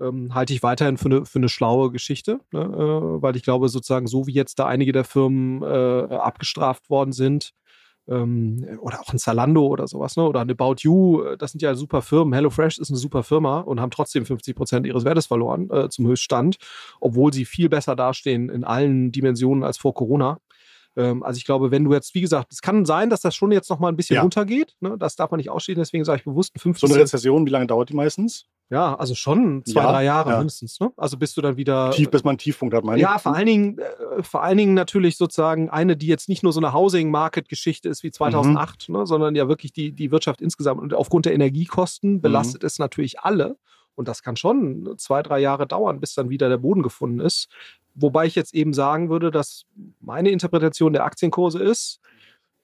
[0.00, 3.68] ähm, halte ich weiterhin für eine, für eine schlaue Geschichte, ne, äh, weil ich glaube,
[3.68, 7.54] sozusagen, so wie jetzt da einige der Firmen äh, abgestraft worden sind,
[8.08, 10.24] ähm, oder auch ein Zalando oder sowas, ne?
[10.24, 12.34] oder ein About You, äh, das sind ja super Firmen.
[12.34, 16.06] HelloFresh ist eine super Firma und haben trotzdem 50 Prozent ihres Wertes verloren äh, zum
[16.06, 16.56] Höchststand,
[17.00, 20.38] obwohl sie viel besser dastehen in allen Dimensionen als vor Corona.
[20.96, 23.52] Ähm, also ich glaube, wenn du jetzt, wie gesagt, es kann sein, dass das schon
[23.52, 24.22] jetzt noch mal ein bisschen ja.
[24.22, 24.74] runtergeht.
[24.80, 24.96] Ne?
[24.98, 26.88] Das darf man nicht ausschließen, deswegen sage ich bewusst ein 15.
[26.88, 28.46] So eine Rezession, wie lange dauert die meistens?
[28.70, 30.38] Ja, also schon zwei, ja, drei Jahre ja.
[30.38, 30.80] mindestens.
[30.80, 30.90] Ne?
[30.96, 31.90] Also bist du dann wieder.
[31.90, 34.74] Tief, bis man einen Tiefpunkt hat, meine Ja, vor allen Dingen, äh, vor allen Dingen
[34.74, 38.96] natürlich sozusagen eine, die jetzt nicht nur so eine Housing-Market-Geschichte ist wie 2008, mhm.
[38.96, 40.80] ne, sondern ja wirklich die, die Wirtschaft insgesamt.
[40.80, 42.66] Und aufgrund der Energiekosten belastet mhm.
[42.66, 43.58] es natürlich alle.
[43.94, 47.48] Und das kann schon zwei, drei Jahre dauern, bis dann wieder der Boden gefunden ist.
[47.94, 49.66] Wobei ich jetzt eben sagen würde, dass
[50.00, 52.00] meine Interpretation der Aktienkurse ist,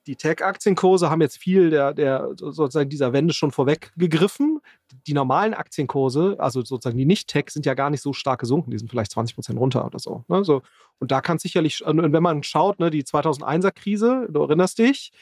[0.07, 4.61] die Tech-Aktienkurse haben jetzt viel der, der sozusagen dieser Wende schon vorweggegriffen.
[5.07, 8.71] Die normalen Aktienkurse, also sozusagen die Nicht-Tech, sind ja gar nicht so stark gesunken.
[8.71, 10.43] Die sind vielleicht 20 Prozent runter oder so, ne?
[10.45, 10.63] so.
[10.99, 15.13] Und da kann sicherlich, wenn man schaut, ne, die 2001er-Krise, du erinnerst dich,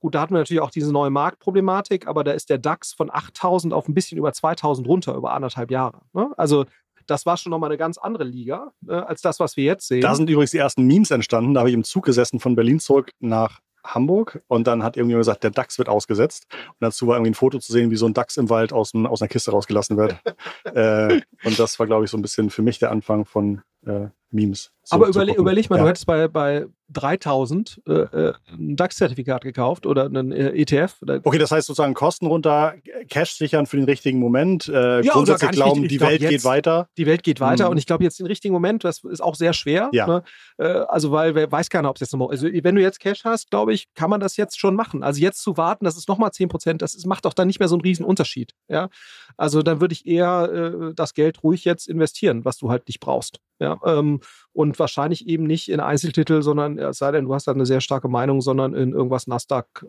[0.00, 3.10] Gut, da hatten wir natürlich auch diese neue Marktproblematik, aber da ist der DAX von
[3.10, 6.02] 8000 auf ein bisschen über 2000 runter, über anderthalb Jahre.
[6.12, 6.30] Ne?
[6.36, 6.66] Also
[7.06, 10.02] das war schon nochmal eine ganz andere Liga äh, als das, was wir jetzt sehen.
[10.02, 11.54] Da sind übrigens die ersten Memes entstanden.
[11.54, 15.22] Da habe ich im Zug gesessen von Berlin zurück nach Hamburg und dann hat irgendjemand
[15.22, 16.46] gesagt, der Dachs wird ausgesetzt.
[16.52, 18.94] Und dazu war irgendwie ein Foto zu sehen, wie so ein Dachs im Wald aus,
[18.94, 20.16] aus einer Kiste rausgelassen wird.
[20.64, 24.08] äh, und das war, glaube ich, so ein bisschen für mich der Anfang von äh,
[24.30, 24.72] Memes.
[24.88, 25.82] So Aber überle überleg mal, ja.
[25.82, 30.96] du hättest bei, bei 3000 äh, äh, ein DAX-Zertifikat gekauft oder einen äh, ETF.
[31.24, 32.72] Okay, das heißt sozusagen Kosten runter,
[33.10, 34.66] Cash sichern für den richtigen Moment.
[34.66, 36.88] Äh, ja, grundsätzlich glauben, die glaub, Welt jetzt, geht weiter.
[36.96, 37.72] Die Welt geht weiter mhm.
[37.72, 39.90] und ich glaube jetzt den richtigen Moment, das ist auch sehr schwer.
[39.92, 40.06] Ja.
[40.06, 40.22] Ne?
[40.56, 42.30] Äh, also weil wer weiß keiner, ob es jetzt nochmal.
[42.30, 45.02] Also wenn du jetzt Cash hast, glaube ich, kann man das jetzt schon machen.
[45.02, 47.58] Also jetzt zu warten, das ist nochmal 10 Prozent, das ist, macht doch dann nicht
[47.58, 48.54] mehr so einen riesen Unterschied.
[48.68, 48.88] Ja?
[49.36, 53.00] Also dann würde ich eher äh, das Geld ruhig jetzt investieren, was du halt nicht
[53.00, 53.40] brauchst.
[53.60, 54.20] Ja, ähm,
[54.52, 57.80] und wahrscheinlich eben nicht in Einzeltitel, sondern es sei denn, du hast da eine sehr
[57.80, 59.86] starke Meinung, sondern in irgendwas Nasdaq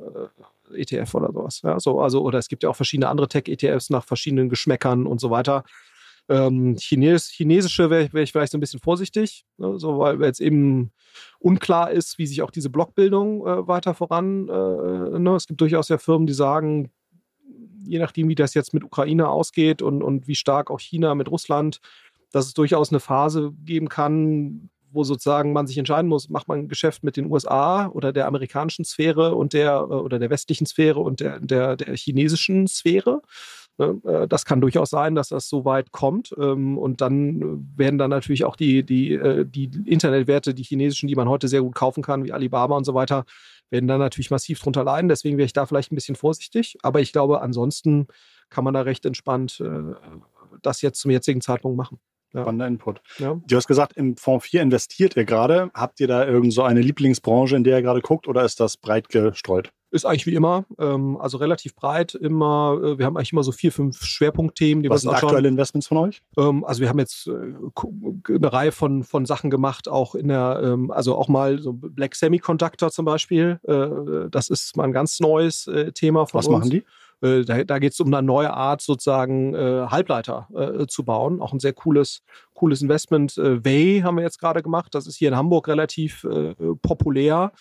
[0.74, 1.62] äh, ETF oder sowas.
[1.64, 5.20] Ja, so, also, oder es gibt ja auch verschiedene andere Tech-ETFs nach verschiedenen Geschmäckern und
[5.20, 5.64] so weiter.
[6.30, 10.40] Ähm, Chines, chinesische wäre wär ich vielleicht so ein bisschen vorsichtig, ne, so, weil jetzt
[10.40, 10.92] eben
[11.40, 14.48] unklar ist, wie sich auch diese Blockbildung äh, weiter voran.
[14.48, 15.34] Äh, ne?
[15.36, 16.92] Es gibt durchaus ja Firmen, die sagen,
[17.84, 21.32] je nachdem, wie das jetzt mit Ukraine ausgeht und, und wie stark auch China mit
[21.32, 21.82] Russland,
[22.32, 26.60] dass es durchaus eine Phase geben kann, wo sozusagen man sich entscheiden muss, macht man
[26.60, 30.66] ein Geschäft mit den USA oder der amerikanischen Sphäre und der äh, oder der westlichen
[30.66, 33.22] Sphäre und der, der, der chinesischen Sphäre.
[33.78, 34.00] Ne?
[34.06, 36.34] Äh, das kann durchaus sein, dass das so weit kommt.
[36.38, 41.16] Ähm, und dann werden dann natürlich auch die, die, äh, die Internetwerte, die chinesischen, die
[41.16, 43.26] man heute sehr gut kaufen kann, wie Alibaba und so weiter,
[43.70, 45.10] werden dann natürlich massiv drunter leiden.
[45.10, 46.78] Deswegen wäre ich da vielleicht ein bisschen vorsichtig.
[46.84, 48.08] Aber ich glaube, ansonsten
[48.50, 49.62] kann man da recht entspannt
[50.62, 52.00] das jetzt zum jetzigen Zeitpunkt machen.
[52.34, 52.42] Ja.
[52.42, 53.02] Spannender Input.
[53.18, 53.40] Ja.
[53.48, 55.72] Du hast gesagt, im Fonds 4 investiert ihr gerade.
[55.74, 58.78] Habt ihr da irgend so eine Lieblingsbranche, in der ihr gerade guckt, oder ist das
[58.78, 59.72] breit gestreut?
[59.92, 62.80] Ist eigentlich wie immer, ähm, also relativ breit immer.
[62.80, 64.84] Äh, wir haben eigentlich immer so vier, fünf Schwerpunktthemen.
[64.84, 66.22] Die Was sind aktuelle Investments von euch?
[66.38, 70.62] Ähm, also wir haben jetzt äh, eine Reihe von, von Sachen gemacht, auch in der,
[70.64, 73.60] ähm, also auch mal so Black Semiconductor zum Beispiel.
[73.64, 76.54] Äh, das ist mal ein ganz neues äh, Thema von Was uns.
[76.54, 76.84] Was machen die?
[77.22, 81.42] Äh, da, da geht es um eine neue Art sozusagen äh, Halbleiter äh, zu bauen.
[81.42, 82.22] Auch ein sehr cooles,
[82.54, 83.38] cooles Investment.
[83.38, 84.96] Äh, Way haben wir jetzt gerade gemacht.
[84.96, 87.52] Das ist hier in Hamburg relativ äh, populär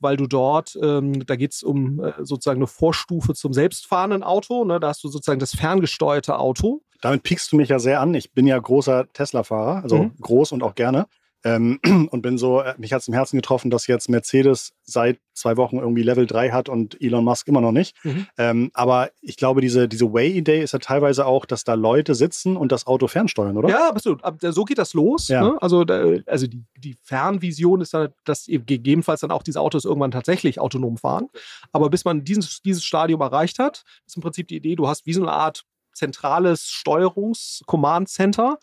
[0.00, 4.64] weil du dort, ähm, da geht es um äh, sozusagen eine Vorstufe zum selbstfahrenden Auto.
[4.64, 4.80] Ne?
[4.80, 6.82] Da hast du sozusagen das ferngesteuerte Auto.
[7.00, 8.14] Damit piekst du mich ja sehr an.
[8.14, 10.12] Ich bin ja großer Tesla-Fahrer, also mhm.
[10.20, 11.06] groß und auch gerne.
[11.44, 11.78] Ähm,
[12.10, 15.56] und bin so, äh, mich hat es im Herzen getroffen, dass jetzt Mercedes seit zwei
[15.56, 17.96] Wochen irgendwie Level 3 hat und Elon Musk immer noch nicht.
[18.04, 18.26] Mhm.
[18.36, 22.56] Ähm, aber ich glaube, diese, diese Way-Idee ist ja teilweise auch, dass da Leute sitzen
[22.56, 23.68] und das Auto fernsteuern, oder?
[23.68, 24.20] Ja, absolut.
[24.42, 25.28] So geht das los.
[25.28, 25.42] Ja.
[25.42, 25.56] Ne?
[25.60, 25.84] Also,
[26.26, 30.96] also die, die Fernvision ist dann, dass gegebenenfalls dann auch diese Autos irgendwann tatsächlich autonom
[30.96, 31.28] fahren.
[31.72, 35.06] Aber bis man dieses, dieses Stadium erreicht hat, ist im Prinzip die Idee, du hast
[35.06, 38.58] wie so eine Art zentrales Steuerungs-Command-Center,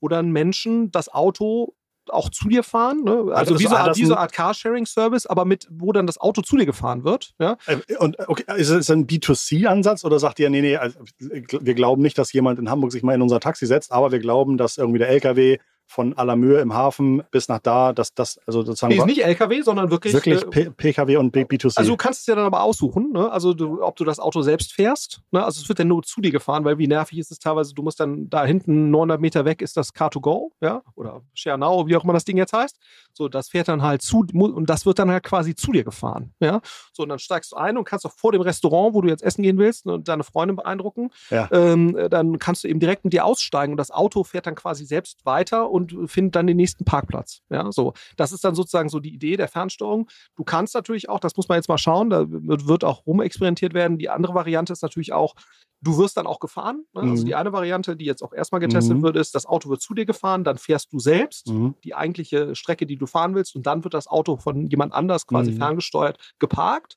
[0.00, 1.74] wo dann Menschen das Auto
[2.10, 3.04] auch zu dir fahren.
[3.04, 3.12] Ne?
[3.12, 6.18] Also, also wie, so, Art, wie so eine Art Carsharing-Service, aber mit, wo dann das
[6.18, 7.34] Auto zu dir gefahren wird.
[7.38, 7.56] Ja?
[7.66, 12.02] Äh, und okay, ist es ein B2C-Ansatz oder sagt ihr, nee, nee, also, wir glauben
[12.02, 14.78] nicht, dass jemand in Hamburg sich mal in unser Taxi setzt, aber wir glauben, dass
[14.78, 15.58] irgendwie der LKW
[15.90, 18.92] von Alamür im Hafen bis nach da, dass das also sozusagen.
[18.92, 20.14] Nee, ist nicht LKW, sondern wirklich.
[20.14, 21.76] Wirklich äh, PKW und B2C.
[21.76, 23.28] Also du kannst es ja dann aber aussuchen, ne?
[23.30, 25.20] Also du, ob du das Auto selbst fährst.
[25.32, 25.44] Ne?
[25.44, 27.82] Also es wird dann nur zu dir gefahren, weil wie nervig ist es teilweise, du
[27.82, 32.04] musst dann da hinten 900 Meter weg ist das Car2Go, ja, oder Schernau, wie auch
[32.04, 32.78] immer das Ding jetzt heißt.
[33.12, 36.32] So, das fährt dann halt zu und das wird dann halt quasi zu dir gefahren,
[36.38, 36.60] ja.
[36.92, 39.24] So, und dann steigst du ein und kannst auch vor dem Restaurant, wo du jetzt
[39.24, 41.48] essen gehen willst ne, und deine Freundin beeindrucken, ja.
[41.50, 44.84] ähm, dann kannst du eben direkt mit dir aussteigen und das Auto fährt dann quasi
[44.84, 47.42] selbst weiter und findet dann den nächsten Parkplatz.
[47.50, 47.94] Ja, so.
[48.16, 50.08] Das ist dann sozusagen so die Idee der Fernsteuerung.
[50.36, 53.98] Du kannst natürlich auch, das muss man jetzt mal schauen, da wird auch rumexperimentiert werden.
[53.98, 55.34] Die andere Variante ist natürlich auch,
[55.80, 56.84] du wirst dann auch gefahren.
[56.92, 57.00] Ne?
[57.00, 57.10] Also mhm.
[57.12, 59.02] Also die eine Variante, die jetzt auch erstmal getestet mhm.
[59.02, 61.74] wird, ist, das Auto wird zu dir gefahren, dann fährst du selbst mhm.
[61.84, 65.26] die eigentliche Strecke, die du fahren willst, und dann wird das Auto von jemand anders
[65.26, 65.56] quasi mhm.
[65.56, 66.96] ferngesteuert geparkt.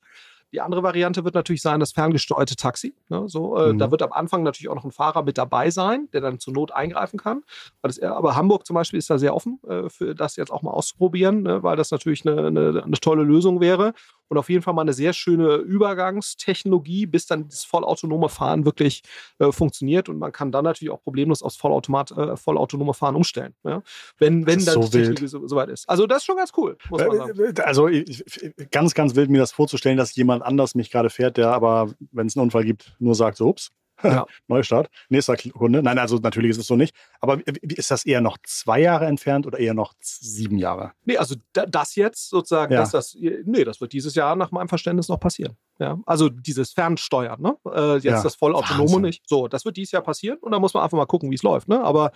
[0.53, 2.93] Die andere Variante wird natürlich sein, das ferngesteuerte Taxi.
[3.09, 3.79] Ne, so, äh, mhm.
[3.79, 6.53] Da wird am Anfang natürlich auch noch ein Fahrer mit dabei sein, der dann zur
[6.53, 7.41] Not eingreifen kann.
[7.81, 10.71] Das, aber Hamburg zum Beispiel ist da sehr offen, äh, für das jetzt auch mal
[10.71, 13.93] auszuprobieren, ne, weil das natürlich eine, eine, eine tolle Lösung wäre
[14.29, 19.03] und auf jeden Fall mal eine sehr schöne Übergangstechnologie, bis dann das vollautonome Fahren wirklich
[19.39, 23.55] äh, funktioniert und man kann dann natürlich auch problemlos aufs Vollautomat, äh, vollautonome Fahren umstellen,
[23.63, 23.81] ja?
[24.17, 25.89] wenn, wenn dann so die Technologie so, soweit ist.
[25.89, 27.39] Also das ist schon ganz cool, muss man sagen.
[27.39, 28.23] Äh, also ich,
[28.71, 32.27] ganz, ganz wild mir das vorzustellen, dass jemand anders mich gerade fährt, der aber, wenn
[32.27, 33.71] es einen Unfall gibt, nur sagt so, ups,
[34.03, 34.25] ja.
[34.47, 35.81] Neustart, nächster Kunde.
[35.81, 36.95] Nein, also natürlich ist es so nicht.
[37.19, 40.91] Aber ist das eher noch zwei Jahre entfernt oder eher noch sieben Jahre?
[41.05, 42.79] Nee, also das jetzt sozusagen, ja.
[42.79, 45.55] dass das, nee, das wird dieses Jahr nach meinem Verständnis noch passieren.
[45.79, 47.57] Ja, also dieses Fernsteuern, ne?
[47.65, 48.23] Äh, jetzt ja.
[48.23, 49.27] das vollautonome nicht.
[49.27, 51.43] So, das wird dieses Jahr passieren und da muss man einfach mal gucken, wie es
[51.43, 51.67] läuft.
[51.67, 51.81] Ne?
[51.81, 52.11] Aber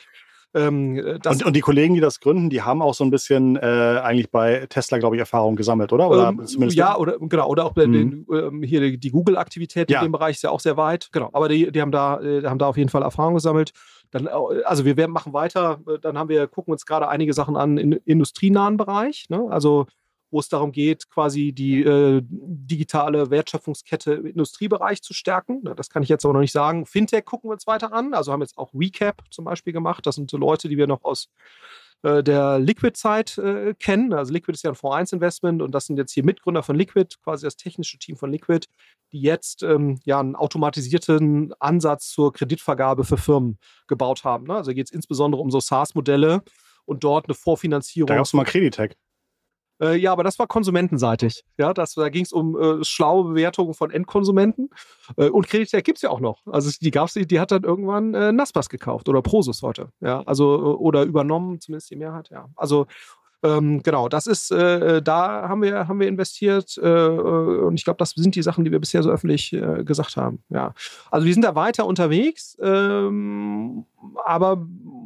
[0.54, 3.60] ähm, und, und, die Kollegen, die das gründen, die haben auch so ein bisschen äh,
[4.02, 6.10] eigentlich bei Tesla, glaube ich, Erfahrung gesammelt, oder?
[6.10, 7.92] oder ähm, ja, oder genau, oder auch mhm.
[7.92, 10.00] den, ähm, hier die, Google-Aktivität ja.
[10.00, 11.10] in dem Bereich ist ja auch sehr weit.
[11.12, 13.72] Genau, aber die, die haben da, äh, haben da auf jeden Fall Erfahrung gesammelt.
[14.12, 17.34] Dann, äh, also wir werden, machen weiter, äh, dann haben wir, gucken uns gerade einige
[17.34, 19.26] Sachen an im industrienahen Bereich.
[19.30, 19.46] Ne?
[19.50, 19.86] Also
[20.30, 25.64] wo es darum geht, quasi die äh, digitale Wertschöpfungskette im Industriebereich zu stärken.
[25.76, 26.86] Das kann ich jetzt aber noch nicht sagen.
[26.86, 28.14] Fintech gucken wir uns weiter an.
[28.14, 30.06] Also haben jetzt auch Recap zum Beispiel gemacht.
[30.06, 31.30] Das sind so Leute, die wir noch aus
[32.04, 34.14] äh, der Liquid-Zeit äh, kennen.
[34.14, 37.46] Also Liquid ist ja ein Fonds-1-Investment und das sind jetzt hier Mitgründer von Liquid, quasi
[37.46, 38.68] das technische Team von Liquid,
[39.12, 44.46] die jetzt ähm, ja einen automatisierten Ansatz zur Kreditvergabe für Firmen gebaut haben.
[44.46, 44.56] Ne?
[44.56, 46.44] Also geht es insbesondere um so SaaS-Modelle
[46.86, 48.08] und dort eine Vorfinanzierung.
[48.08, 48.96] Da gab es mal Creditec.
[49.82, 51.44] Äh, ja, aber das war konsumentenseitig.
[51.58, 54.70] Ja, das, da ging es um äh, schlaue Bewertungen von Endkonsumenten.
[55.18, 56.46] Äh, und Creditec gibt es ja auch noch.
[56.48, 59.92] Also die gab's, die hat dann irgendwann äh, Naspas gekauft oder Prosus heute.
[60.02, 62.50] Ja, also äh, oder übernommen, zumindest die Mehrheit, ja.
[62.56, 62.88] Also
[63.44, 67.98] Ähm, genau, das ist, äh, da haben wir, haben wir investiert äh, und ich glaube,
[68.00, 70.44] das sind die Sachen, die wir bisher so öffentlich äh, gesagt haben.
[70.50, 70.74] Ja.
[71.12, 73.86] Also wir sind da weiter unterwegs, ähm,
[74.26, 74.58] aber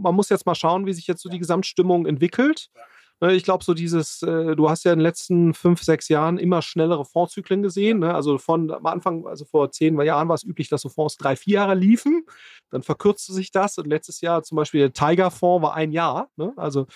[0.01, 2.69] man muss jetzt mal schauen, wie sich jetzt so die Gesamtstimmung entwickelt.
[2.73, 2.81] Ne,
[3.29, 6.61] ich glaube, so dieses, äh, du hast ja in den letzten fünf, sechs Jahren immer
[6.61, 7.99] schnellere Fondszyklen gesehen.
[7.99, 8.13] Ne?
[8.13, 11.35] Also von am Anfang, also vor zehn Jahren war es üblich, dass so Fonds drei,
[11.35, 12.25] vier Jahre liefen.
[12.71, 16.29] Dann verkürzte sich das und letztes Jahr zum Beispiel der Tiger-Fonds war ein Jahr.
[16.35, 16.53] Ne?
[16.55, 16.87] Also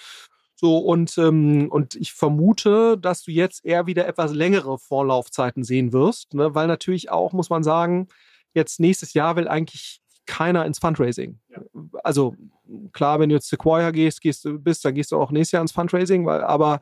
[0.56, 5.92] so, und, ähm, und ich vermute, dass du jetzt eher wieder etwas längere Vorlaufzeiten sehen
[5.94, 6.56] wirst, ne?
[6.56, 8.08] weil natürlich auch, muss man sagen,
[8.54, 11.40] jetzt nächstes Jahr will eigentlich keiner ins Fundraising.
[11.50, 11.62] Ja.
[12.04, 12.36] Also
[12.94, 15.72] klar, wenn du jetzt Sequoia gehst, gehst bist, dann gehst du auch nächstes Jahr ins
[15.72, 16.80] Fundraising, weil, aber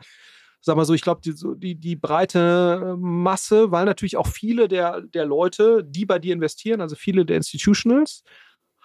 [0.61, 5.01] sag mal so, ich glaube, die, die, die breite Masse, weil natürlich auch viele der,
[5.01, 8.23] der Leute, die bei dir investieren, also viele der Institutionals,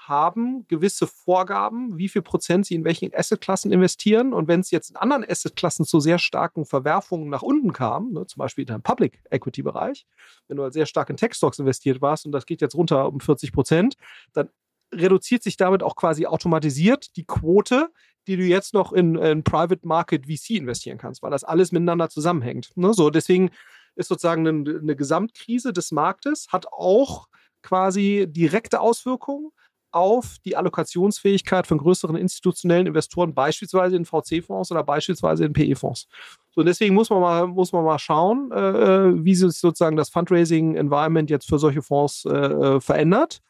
[0.09, 4.33] haben gewisse Vorgaben, wie viel Prozent sie in welchen Assetklassen investieren.
[4.33, 8.27] Und wenn es jetzt in anderen Assetklassen zu sehr starken Verwerfungen nach unten kam, ne,
[8.27, 10.07] zum Beispiel in deinem Public Equity Bereich,
[10.49, 13.21] wenn du halt sehr stark in Tech-Stocks investiert warst und das geht jetzt runter um
[13.21, 13.97] 40 Prozent,
[14.33, 14.49] dann
[14.93, 17.91] reduziert sich damit auch quasi automatisiert die Quote,
[18.27, 22.11] die du jetzt noch in, in Private Market VC investieren kannst, weil das alles miteinander
[22.11, 22.71] zusammenhängt.
[22.77, 22.93] Ne?
[22.93, 23.51] So, deswegen
[23.97, 27.29] ist sozusagen eine, eine Gesamtkrise des Marktes, hat auch
[27.63, 29.51] quasi direkte Auswirkungen
[29.91, 36.07] auf die Allokationsfähigkeit von größeren institutionellen Investoren, beispielsweise in VC-Fonds oder beispielsweise in PE-Fonds.
[36.55, 40.11] So, deswegen muss man mal, muss man mal schauen, äh, äh, wie sich sozusagen das
[40.11, 43.41] Fundraising-Environment jetzt für solche Fonds äh, äh, verändert.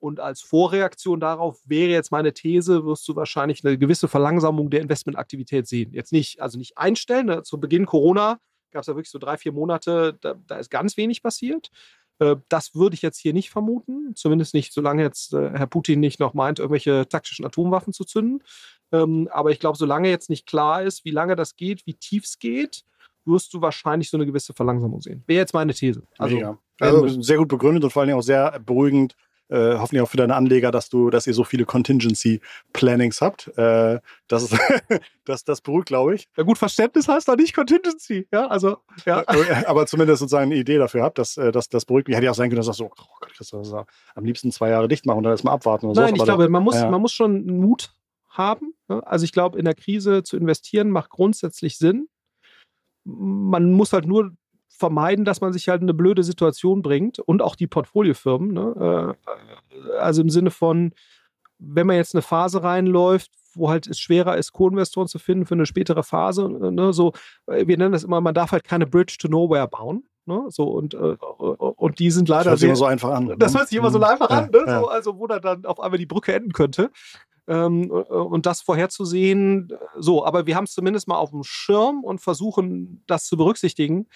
[0.00, 4.80] Und als Vorreaktion darauf wäre jetzt meine These, wirst du wahrscheinlich eine gewisse Verlangsamung der
[4.80, 5.92] Investmentaktivität sehen.
[5.92, 7.26] Jetzt nicht, also nicht einstellen.
[7.26, 7.42] Ne?
[7.42, 10.96] Zu Beginn Corona gab es ja wirklich so drei, vier Monate, da, da ist ganz
[10.96, 11.70] wenig passiert.
[12.18, 16.00] Äh, das würde ich jetzt hier nicht vermuten, zumindest nicht, solange jetzt äh, Herr Putin
[16.00, 18.42] nicht noch meint, irgendwelche taktischen Atomwaffen zu zünden.
[18.92, 22.24] Ähm, aber ich glaube, solange jetzt nicht klar ist, wie lange das geht, wie tief
[22.24, 22.84] es geht,
[23.24, 25.22] wirst du wahrscheinlich so eine gewisse Verlangsamung sehen.
[25.26, 26.02] Wäre jetzt meine These.
[26.18, 26.58] Also, Mega.
[26.80, 29.14] also sehr gut begründet und vor allem auch sehr beruhigend
[29.50, 32.40] äh, hoffentlich auch für deine Anleger, dass du, dass ihr so viele Contingency
[32.72, 33.48] Plannings habt.
[33.58, 34.58] Äh, das, ist,
[35.24, 36.28] das, das beruhigt, glaube ich.
[36.36, 38.28] Ja, gut, Verständnis heißt doch nicht Contingency.
[38.32, 39.22] Ja, also, ja.
[39.22, 42.16] Äh, aber zumindest sozusagen eine Idee dafür habt, dass, äh, dass das beruhigt mich.
[42.16, 43.74] Hätte ja auch sein können, dass du so, oh Gott, das ist
[44.14, 46.16] am liebsten zwei Jahre dicht machen und dann erstmal abwarten oder Nein, so.
[46.16, 46.90] ich glaube, man muss, ja.
[46.90, 47.92] man muss schon Mut
[48.28, 48.74] haben.
[48.88, 49.04] Ne?
[49.06, 52.08] Also ich glaube, in der Krise zu investieren macht grundsätzlich Sinn.
[53.04, 54.32] Man muss halt nur
[54.80, 58.52] vermeiden, dass man sich halt in eine blöde Situation bringt und auch die Portfoliofirmen.
[58.52, 59.16] Ne?
[59.28, 60.92] Äh, also im Sinne von,
[61.58, 65.54] wenn man jetzt eine Phase reinläuft, wo halt es schwerer ist, Co-Investoren zu finden für
[65.54, 66.48] eine spätere Phase.
[66.48, 66.92] Ne?
[66.92, 67.12] So,
[67.46, 70.04] äh, wir nennen das immer, man darf halt keine Bridge to Nowhere bauen.
[70.24, 70.44] Ne?
[70.48, 72.50] So, und, äh, und die sind leider.
[72.50, 73.34] Das hört sich immer so einfach an.
[73.38, 74.04] Das hört sich immer so mhm.
[74.04, 74.64] einfach an, ne?
[74.66, 74.80] ja.
[74.80, 76.90] so, also wo dann auf einmal die Brücke enden könnte.
[77.48, 82.20] Ähm, und das vorherzusehen, so, aber wir haben es zumindest mal auf dem Schirm und
[82.20, 84.06] versuchen, das zu berücksichtigen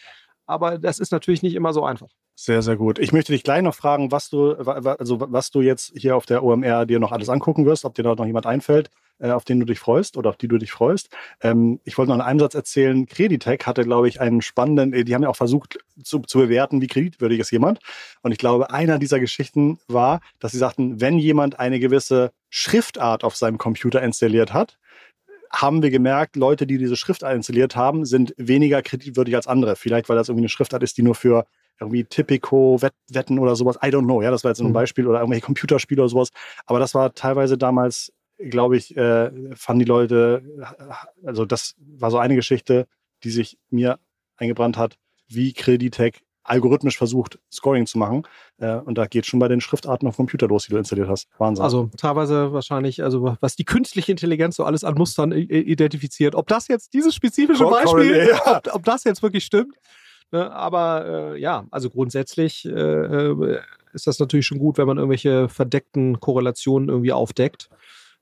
[0.46, 2.08] aber das ist natürlich nicht immer so einfach.
[2.36, 2.98] Sehr, sehr gut.
[2.98, 6.42] Ich möchte dich gleich noch fragen, was du, also was du jetzt hier auf der
[6.42, 9.60] OMR dir noch alles angucken wirst, ob dir da noch jemand einfällt, äh, auf den
[9.60, 11.10] du dich freust oder auf die du dich freust.
[11.40, 15.04] Ähm, ich wollte noch in einem Satz erzählen, Creditec hatte, glaube ich, einen spannenden, äh,
[15.04, 17.78] die haben ja auch versucht zu, zu bewerten, wie kreditwürdig ist jemand.
[18.22, 23.22] Und ich glaube, einer dieser Geschichten war, dass sie sagten, wenn jemand eine gewisse Schriftart
[23.22, 24.78] auf seinem Computer installiert hat,
[25.54, 29.76] haben wir gemerkt, Leute, die diese Schriftart installiert haben, sind weniger kreditwürdig als andere.
[29.76, 31.46] Vielleicht, weil das irgendwie eine Schriftart ist, die nur für
[31.80, 34.72] irgendwie Typico, Wetten oder sowas, I don't know, ja, das war jetzt ein mhm.
[34.72, 36.30] Beispiel oder irgendwelche Computerspiele oder sowas.
[36.66, 40.42] Aber das war teilweise damals, glaube ich, äh, fanden die Leute,
[41.24, 42.86] also das war so eine Geschichte,
[43.22, 43.98] die sich mir
[44.36, 44.96] eingebrannt hat,
[45.28, 48.22] wie Creditec algorithmisch versucht, Scoring zu machen.
[48.58, 51.28] Äh, und da geht schon bei den Schriftarten auf Computer los, die du installiert hast.
[51.38, 51.64] Wahnsinn.
[51.64, 56.34] Also teilweise wahrscheinlich, also was die künstliche Intelligenz so alles an Mustern identifiziert.
[56.34, 58.56] Ob das jetzt dieses spezifische Beispiel, ja.
[58.58, 59.74] ob, ob, das jetzt wirklich stimmt.
[60.30, 60.52] Ne?
[60.52, 63.56] Aber äh, ja, also grundsätzlich äh,
[63.92, 67.70] ist das natürlich schon gut, wenn man irgendwelche verdeckten Korrelationen irgendwie aufdeckt.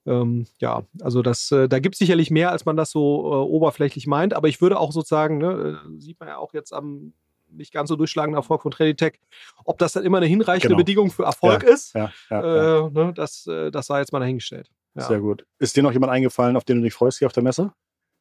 [0.05, 3.37] Ähm, ja, also das, äh, da gibt es sicherlich mehr, als man das so äh,
[3.37, 7.13] oberflächlich meint, aber ich würde auch sozusagen, ne, äh, sieht man ja auch jetzt am
[7.53, 9.21] nicht ganz so durchschlagender Erfolg von Traditech.
[9.65, 10.79] Ob das dann immer eine hinreichende genau.
[10.79, 14.21] Bedingung für Erfolg ja, ist, ja, ja, äh, ne, das, äh, das sei jetzt mal
[14.21, 14.69] dahingestellt.
[14.95, 15.47] Sehr gut.
[15.59, 17.73] Ist dir noch jemand eingefallen, auf den du dich freust hier auf der Messe?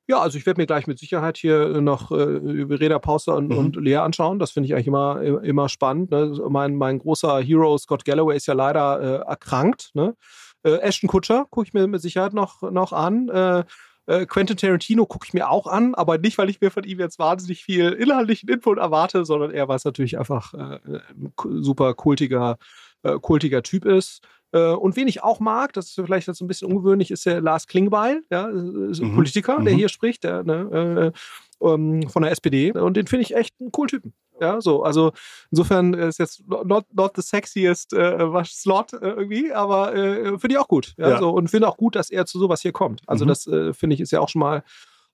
[0.08, 3.58] Ja, also ich werde mir gleich mit Sicherheit hier noch äh, Reda Pauster und, mhm.
[3.58, 4.40] und Lea anschauen.
[4.40, 6.12] Das finde ich eigentlich immer, immer spannend.
[6.12, 6.38] Ne?
[6.50, 9.92] Mein, mein großer Hero Scott Galloway ist ja leider äh, erkrankt.
[9.94, 10.16] Ne?
[10.64, 13.30] Äh, Ashton Kutscher gucke ich mir mit Sicherheit noch, noch an.
[13.30, 13.64] Äh,
[14.12, 17.00] äh, Quentin Tarantino gucke ich mir auch an, aber nicht, weil ich mir von ihm
[17.00, 21.94] jetzt wahnsinnig viel inhaltlichen Input erwarte, sondern eher, weil es natürlich einfach äh, ein super
[21.94, 22.58] kultiger,
[23.04, 24.22] äh, kultiger Typ ist.
[24.52, 27.40] Äh, und wen ich auch mag, das ist vielleicht jetzt ein bisschen ungewöhnlich, ist der
[27.40, 29.16] Lars Klingbeil, ja, mhm.
[29.16, 29.78] Politiker, der mhm.
[29.78, 31.14] hier spricht, der, ne,
[31.62, 32.74] äh, ähm, von der SPD.
[32.74, 34.14] Und den finde ich echt einen coolen Typen.
[34.42, 35.12] Ja, so, also
[35.52, 40.58] insofern ist jetzt not, not the sexiest äh, Slot äh, irgendwie, aber äh, finde ich
[40.58, 40.96] auch gut.
[40.98, 41.20] Ja, ja.
[41.20, 43.04] So, und finde auch gut, dass er zu sowas hier kommt.
[43.06, 43.30] Also, mhm.
[43.30, 44.64] das äh, finde ich ist ja auch schon mal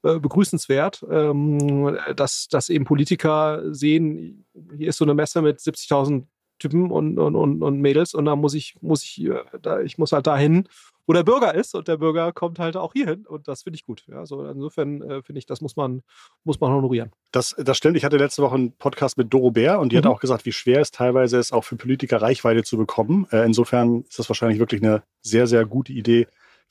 [0.04, 4.46] äh, begrüßenswert, ähm, dass, dass eben Politiker sehen,
[4.78, 6.26] hier ist so eine Messe mit 70.000
[6.60, 9.98] Typen und, und, und, und Mädels und da muss ich, muss ich, äh, da, ich
[9.98, 10.70] muss halt dahin,
[11.08, 13.86] wo der Bürger ist und der Bürger kommt halt auch hierhin und das finde ich
[13.86, 14.04] gut.
[14.08, 16.04] Ja, also insofern äh, finde ich, das muss man,
[16.43, 17.12] muss man honorieren.
[17.32, 17.96] Das, das stimmt.
[17.98, 20.00] Ich hatte letzte Woche einen Podcast mit Doro Bär und die mhm.
[20.00, 23.26] hat auch gesagt, wie schwer es teilweise ist, auch für Politiker Reichweite zu bekommen.
[23.32, 26.28] Äh, insofern ist das wahrscheinlich wirklich eine sehr, sehr gute Idee,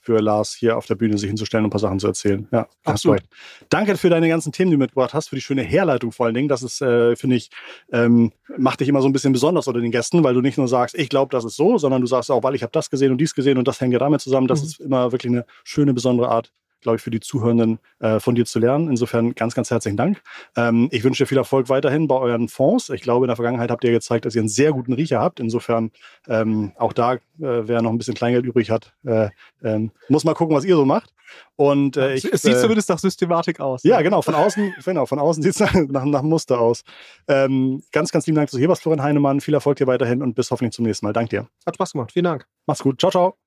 [0.06, 2.46] für Lars hier auf der Bühne sich hinzustellen und ein paar Sachen zu erzählen.
[2.52, 3.22] Ja, absolut.
[3.68, 6.34] Danke für deine ganzen Themen, die du mitgebracht hast, für die schöne Herleitung vor allen
[6.34, 6.48] Dingen.
[6.48, 7.50] Das ist, äh, finde ich,
[7.92, 10.68] ähm, macht dich immer so ein bisschen besonders unter den Gästen, weil du nicht nur
[10.68, 13.10] sagst, ich glaube, das ist so, sondern du sagst auch, weil ich habe das gesehen
[13.10, 14.46] und dies gesehen und das hängt ja damit zusammen.
[14.46, 14.66] Das mhm.
[14.66, 18.44] ist immer wirklich eine schöne, besondere Art, glaube ich, für die Zuhörenden äh, von dir
[18.44, 18.88] zu lernen.
[18.88, 20.22] Insofern ganz, ganz herzlichen Dank.
[20.56, 22.90] Ähm, ich wünsche dir viel Erfolg weiterhin bei euren Fonds.
[22.90, 25.40] Ich glaube, in der Vergangenheit habt ihr gezeigt, dass ihr einen sehr guten Riecher habt.
[25.40, 25.90] Insofern
[26.28, 29.30] ähm, auch da, äh, wer noch ein bisschen Kleingeld übrig hat, äh,
[29.62, 31.12] ähm, muss mal gucken, was ihr so macht.
[31.56, 33.82] Und äh, ich, es sieht äh, zumindest nach Systematik aus.
[33.82, 34.22] Ja, genau.
[34.22, 36.82] Von außen, genau, von außen sieht es nach, nach, Muster aus.
[37.28, 39.40] Ähm, ganz, ganz lieben Dank, dass du hier warst, Florian Heinemann.
[39.40, 41.12] Viel Erfolg dir weiterhin und bis hoffentlich zum nächsten Mal.
[41.12, 41.48] Dank dir.
[41.66, 42.12] Hat Spaß gemacht.
[42.12, 42.46] Vielen Dank.
[42.66, 43.00] Mach's gut.
[43.00, 43.45] Ciao, ciao.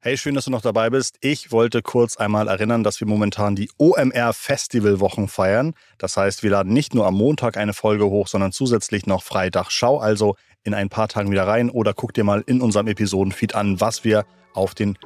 [0.00, 1.16] Hey, schön, dass du noch dabei bist.
[1.20, 5.74] Ich wollte kurz einmal erinnern, dass wir momentan die OMR Festivalwochen feiern.
[5.98, 9.70] Das heißt, wir laden nicht nur am Montag eine Folge hoch, sondern zusätzlich noch Freitag.
[9.70, 13.54] Schau also in ein paar Tagen wieder rein oder guck dir mal in unserem Episodenfeed
[13.54, 14.98] an, was wir auf den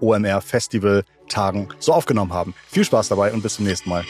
[0.00, 2.54] OMR Festival Tagen so aufgenommen haben.
[2.68, 4.04] Viel Spaß dabei und bis zum nächsten Mal.